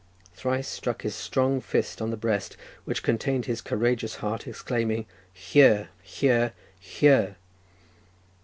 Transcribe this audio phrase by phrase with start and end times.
[0.33, 5.89] thrice struck his strong fist on the breast which contained his courageous heart, exclaiming, "Here,
[6.01, 7.35] here, here!"